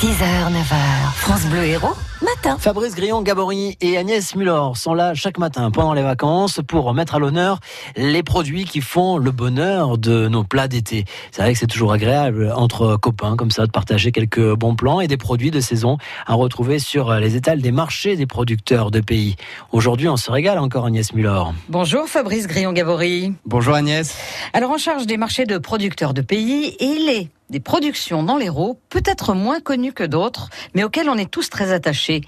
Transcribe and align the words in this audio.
6h, 0.00 0.52
9h, 0.52 1.12
France 1.14 1.46
Bleu 1.46 1.64
Héros, 1.64 1.94
matin. 2.20 2.58
Fabrice 2.58 2.94
Grillon, 2.94 3.22
Gabory 3.22 3.78
et 3.80 3.96
Agnès 3.96 4.34
Muller 4.34 4.72
sont 4.74 4.92
là 4.92 5.14
chaque 5.14 5.38
matin 5.38 5.70
pendant 5.70 5.94
les 5.94 6.02
vacances 6.02 6.60
pour 6.68 6.92
mettre 6.92 7.14
à 7.14 7.18
l'honneur 7.18 7.60
les 7.96 8.22
produits 8.22 8.66
qui 8.66 8.82
font 8.82 9.16
le 9.16 9.30
bonheur 9.30 9.96
de 9.96 10.28
nos 10.28 10.44
plats 10.44 10.68
d'été. 10.68 11.06
C'est 11.30 11.40
vrai 11.40 11.54
que 11.54 11.58
c'est 11.58 11.66
toujours 11.66 11.94
agréable 11.94 12.52
entre 12.54 12.96
copains 12.96 13.36
comme 13.36 13.50
ça 13.50 13.64
de 13.64 13.70
partager 13.70 14.12
quelques 14.12 14.52
bons 14.54 14.76
plans 14.76 15.00
et 15.00 15.08
des 15.08 15.16
produits 15.16 15.50
de 15.50 15.60
saison 15.60 15.96
à 16.26 16.34
retrouver 16.34 16.78
sur 16.78 17.14
les 17.14 17.34
étals 17.34 17.62
des 17.62 17.72
marchés 17.72 18.16
des 18.16 18.26
producteurs 18.26 18.90
de 18.90 19.00
pays. 19.00 19.36
Aujourd'hui, 19.72 20.10
on 20.10 20.18
se 20.18 20.30
régale 20.30 20.58
encore 20.58 20.84
Agnès 20.84 21.14
Muller. 21.14 21.42
Bonjour 21.70 22.06
Fabrice 22.06 22.46
Grillon-Gabory. 22.46 23.32
Bonjour 23.46 23.74
Agnès. 23.74 24.14
Alors 24.52 24.72
en 24.72 24.78
charge 24.78 25.06
des 25.06 25.16
marchés 25.16 25.46
de 25.46 25.56
producteurs 25.56 26.12
de 26.12 26.20
pays, 26.20 26.76
il 26.80 27.08
est 27.08 27.30
des 27.50 27.60
productions 27.60 28.22
dans 28.22 28.36
l'Hérault, 28.36 28.78
peut-être 28.90 29.34
moins 29.34 29.60
connues 29.60 29.92
que 29.92 30.04
d'autres, 30.04 30.48
mais 30.74 30.84
auxquelles 30.84 31.08
on 31.08 31.16
est 31.16 31.30
tous 31.30 31.48
très 31.48 31.72
attachés. 31.72 32.22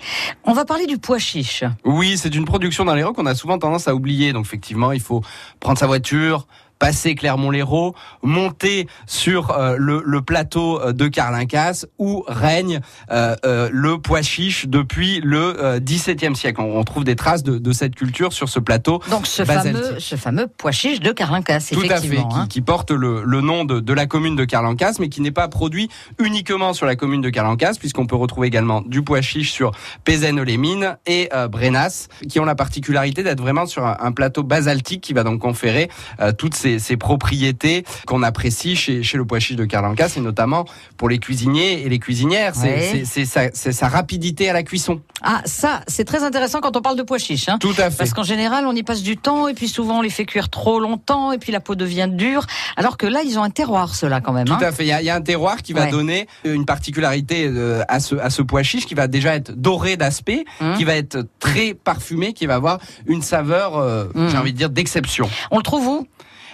On 0.44 0.52
va 0.52 0.64
parler 0.64 0.86
du 0.86 0.98
pois 0.98 1.18
chiche. 1.18 1.64
Oui, 1.84 2.16
c'est 2.16 2.34
une 2.34 2.44
production 2.44 2.84
dans 2.84 2.94
l'Hérault 2.94 3.12
qu'on 3.12 3.26
a 3.26 3.34
souvent 3.34 3.58
tendance 3.58 3.88
à 3.88 3.94
oublier. 3.94 4.32
Donc 4.32 4.46
effectivement, 4.46 4.92
il 4.92 5.00
faut 5.00 5.22
prendre 5.60 5.78
sa 5.78 5.86
voiture, 5.86 6.46
passer 6.78 7.14
Clermont-Lérault, 7.14 7.94
monter 8.22 8.86
sur 9.06 9.50
euh, 9.50 9.76
le, 9.78 10.02
le, 10.04 10.22
plateau 10.22 10.80
euh, 10.80 10.92
de 10.92 11.08
Carlincas 11.08 11.84
où 11.98 12.24
règne 12.28 12.80
euh, 13.10 13.34
euh, 13.44 13.68
le 13.72 13.98
pois 13.98 14.22
chiche 14.22 14.66
depuis 14.66 15.20
le 15.20 15.78
XVIIe 15.80 16.36
siècle. 16.36 16.60
On, 16.60 16.84
trouve 16.84 17.04
des 17.04 17.16
traces 17.16 17.42
de, 17.42 17.58
de, 17.58 17.72
cette 17.72 17.94
culture 17.94 18.32
sur 18.32 18.48
ce 18.48 18.58
plateau. 18.58 19.02
Donc 19.10 19.26
ce 19.26 19.44
fameux, 19.44 19.98
ce 19.98 20.16
fameux 20.16 20.46
pois 20.46 20.72
chiche 20.72 21.00
de 21.00 21.12
Carlincas, 21.12 21.68
Tout 21.72 21.82
à 21.88 22.00
fait, 22.00 22.18
hein. 22.18 22.28
qui, 22.44 22.48
qui, 22.48 22.60
porte 22.60 22.90
le, 22.90 23.22
le 23.24 23.40
nom 23.40 23.64
de, 23.64 23.80
de, 23.80 23.92
la 23.92 24.06
commune 24.06 24.36
de 24.36 24.44
Carlincas, 24.44 24.94
mais 25.00 25.08
qui 25.08 25.20
n'est 25.20 25.30
pas 25.30 25.48
produit 25.48 25.88
uniquement 26.18 26.72
sur 26.72 26.86
la 26.86 26.96
commune 26.96 27.20
de 27.20 27.30
Carlincas, 27.30 27.74
puisqu'on 27.78 28.06
peut 28.06 28.16
retrouver 28.16 28.46
également 28.46 28.80
du 28.82 29.02
pois 29.02 29.20
chiche 29.20 29.52
sur 29.52 29.72
Pézenne-les-Mines 30.04 30.96
et 31.06 31.28
Brenas, 31.50 32.08
qui 32.28 32.40
ont 32.40 32.44
la 32.44 32.54
particularité 32.54 33.22
d'être 33.22 33.40
vraiment 33.40 33.66
sur 33.66 33.84
un, 33.86 33.96
un, 34.00 34.12
plateau 34.12 34.42
basaltique 34.42 35.00
qui 35.00 35.12
va 35.12 35.24
donc 35.24 35.40
conférer 35.40 35.88
toutes 36.36 36.54
ces 36.54 36.67
ces, 36.78 36.96
propriétés 36.96 37.84
qu'on 38.06 38.22
apprécie 38.22 38.76
chez, 38.76 39.02
chez 39.02 39.16
le 39.16 39.24
pois 39.24 39.38
chiche 39.38 39.56
de 39.56 39.64
Carlancas, 39.64 40.14
et 40.16 40.20
notamment 40.20 40.64
pour 40.96 41.08
les 41.08 41.18
cuisiniers 41.18 41.84
et 41.84 41.88
les 41.88 41.98
cuisinières. 41.98 42.54
C'est 42.54 43.24
sa, 43.24 43.52
sa, 43.52 43.88
rapidité 43.88 44.50
à 44.50 44.52
la 44.52 44.62
cuisson. 44.62 45.00
Ah, 45.22 45.40
ça, 45.44 45.80
c'est 45.86 46.04
très 46.04 46.22
intéressant 46.22 46.60
quand 46.60 46.76
on 46.76 46.82
parle 46.82 46.96
de 46.96 47.02
pois 47.02 47.18
chiche. 47.18 47.48
Hein. 47.48 47.58
Tout 47.58 47.74
à 47.78 47.90
fait. 47.90 47.98
Parce 47.98 48.12
qu'en 48.12 48.22
général, 48.22 48.66
on 48.66 48.74
y 48.74 48.82
passe 48.82 49.02
du 49.02 49.16
temps, 49.16 49.48
et 49.48 49.54
puis 49.54 49.68
souvent, 49.68 49.98
on 49.98 50.02
les 50.02 50.10
fait 50.10 50.26
cuire 50.26 50.48
trop 50.48 50.80
longtemps, 50.80 51.32
et 51.32 51.38
puis 51.38 51.52
la 51.52 51.60
peau 51.60 51.74
devient 51.74 52.08
dure. 52.10 52.46
Alors 52.76 52.96
que 52.96 53.06
là, 53.06 53.22
ils 53.24 53.38
ont 53.38 53.42
un 53.42 53.50
terroir, 53.50 53.94
ceux-là, 53.94 54.20
quand 54.20 54.32
même. 54.32 54.46
Tout 54.46 54.54
hein. 54.54 54.58
à 54.60 54.72
fait. 54.72 54.84
Il 54.84 54.88
y, 54.88 54.92
a, 54.92 55.00
il 55.00 55.06
y, 55.06 55.10
a 55.10 55.14
un 55.14 55.20
terroir 55.20 55.62
qui 55.62 55.72
va 55.72 55.84
ouais. 55.84 55.90
donner 55.90 56.26
une 56.44 56.66
particularité 56.66 57.46
euh, 57.46 57.82
à 57.88 58.00
ce, 58.00 58.14
à 58.16 58.30
ce 58.30 58.42
pois 58.42 58.62
chiche 58.62 58.86
qui 58.86 58.94
va 58.94 59.06
déjà 59.06 59.34
être 59.34 59.52
doré 59.52 59.96
d'aspect, 59.96 60.44
mmh. 60.60 60.74
qui 60.74 60.84
va 60.84 60.96
être 60.96 61.26
très 61.38 61.74
parfumé, 61.74 62.32
qui 62.32 62.46
va 62.46 62.54
avoir 62.54 62.78
une 63.06 63.22
saveur, 63.22 63.76
euh, 63.76 64.06
mmh. 64.14 64.28
j'ai 64.28 64.38
envie 64.38 64.52
de 64.52 64.58
dire, 64.58 64.70
d'exception. 64.70 65.28
On 65.50 65.58
le 65.58 65.62
trouve 65.62 65.86
où? 65.86 66.06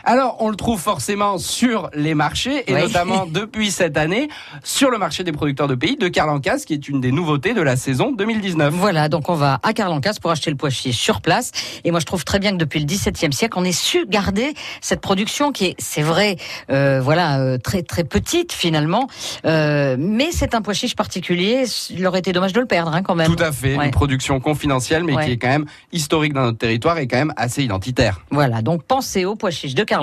Alors, 0.06 0.36
on 0.40 0.50
le 0.50 0.56
trouve 0.56 0.78
forcément 0.78 1.38
sur 1.38 1.88
les 1.94 2.14
marchés 2.14 2.70
et 2.70 2.74
oui. 2.74 2.82
notamment 2.82 3.24
depuis 3.30 3.70
cette 3.70 3.96
année 3.96 4.28
sur 4.62 4.90
le 4.90 4.98
marché 4.98 5.24
des 5.24 5.32
producteurs 5.32 5.66
de 5.66 5.74
pays 5.74 5.96
de 5.96 6.08
Carlancas, 6.08 6.58
qui 6.66 6.74
est 6.74 6.88
une 6.88 7.00
des 7.00 7.10
nouveautés 7.10 7.54
de 7.54 7.62
la 7.62 7.76
saison 7.76 8.12
2019. 8.12 8.74
Voilà, 8.74 9.08
donc 9.08 9.30
on 9.30 9.34
va 9.34 9.60
à 9.62 9.72
Carlancas 9.72 10.16
pour 10.20 10.30
acheter 10.30 10.50
le 10.50 10.56
pois 10.56 10.68
chiche 10.68 10.98
sur 10.98 11.22
place. 11.22 11.52
Et 11.84 11.90
moi, 11.90 12.00
je 12.00 12.04
trouve 12.04 12.24
très 12.24 12.38
bien 12.38 12.52
que 12.52 12.58
depuis 12.58 12.80
le 12.80 12.84
XVIIe 12.84 13.32
siècle, 13.32 13.58
on 13.58 13.64
ait 13.64 13.72
su 13.72 14.04
garder 14.06 14.52
cette 14.82 15.00
production 15.00 15.52
qui 15.52 15.66
est, 15.66 15.74
c'est 15.78 16.02
vrai, 16.02 16.36
euh, 16.70 17.00
voilà, 17.02 17.40
euh, 17.40 17.56
très 17.56 17.82
très 17.82 18.04
petite 18.04 18.52
finalement, 18.52 19.08
euh, 19.46 19.96
mais 19.98 20.28
c'est 20.32 20.54
un 20.54 20.60
pois 20.60 20.74
chiche 20.74 20.96
particulier. 20.96 21.64
Il 21.88 22.06
aurait 22.06 22.18
été 22.18 22.32
dommage 22.32 22.52
de 22.52 22.60
le 22.60 22.66
perdre, 22.66 22.94
hein, 22.94 23.02
quand 23.02 23.14
même. 23.14 23.34
Tout 23.34 23.42
à 23.42 23.52
fait, 23.52 23.76
ouais. 23.76 23.86
une 23.86 23.90
production 23.90 24.38
confidentielle, 24.38 25.02
mais 25.04 25.14
ouais. 25.14 25.24
qui 25.24 25.30
est 25.32 25.38
quand 25.38 25.48
même 25.48 25.64
historique 25.92 26.34
dans 26.34 26.42
notre 26.42 26.58
territoire 26.58 26.98
et 26.98 27.06
quand 27.06 27.16
même 27.18 27.32
assez 27.36 27.62
identitaire. 27.62 28.20
Voilà, 28.30 28.60
donc 28.60 28.82
pensez 28.82 29.24
au 29.24 29.34
pois 29.34 29.50
chiche 29.50 29.74
de 29.74 29.82
Carlancas 29.82 29.93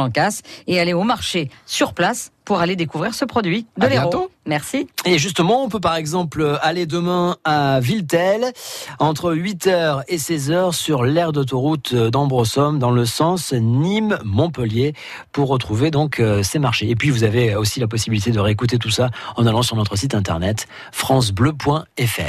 et 0.68 0.80
aller 0.80 0.94
au 0.94 1.04
marché 1.04 1.50
sur 1.66 1.94
place 1.94 2.32
pour 2.46 2.60
aller 2.60 2.76
découvrir 2.76 3.14
ce 3.14 3.24
produit 3.24 3.68
de. 3.78 3.88
Merci. 4.46 4.88
Et 5.06 5.20
justement, 5.20 5.64
on 5.64 5.70
peut 5.70 5.80
par 5.80 5.96
exemple 5.96 6.58
aller 6.62 6.86
demain 6.88 7.38
à 7.44 7.80
Villetel 7.80 8.52
entre 8.98 9.34
8h 9.34 10.02
et 10.08 10.18
16h 10.18 10.74
sur 10.74 11.04
l'aire 11.04 11.32
d'autoroute 11.32 11.94
d'Ambrossomme 11.94 12.80
dans 12.80 12.92
le 12.92 13.06
sens 13.06 13.54
Nîmes-Montpellier 13.54 14.94
pour 15.32 15.50
retrouver 15.50 15.92
donc 15.92 16.22
ces 16.42 16.60
marchés. 16.60 16.90
Et 16.90 16.96
puis 16.96 17.12
vous 17.12 17.24
avez 17.24 17.56
aussi 17.56 17.80
la 17.80 17.88
possibilité 17.88 18.32
de 18.32 18.40
réécouter 18.40 18.80
tout 18.80 18.90
ça 18.90 19.12
en 19.38 19.46
allant 19.46 19.62
sur 19.62 19.76
notre 19.76 19.96
site 19.96 20.16
internet 20.16 20.68
francebleu.fr. 20.92 22.22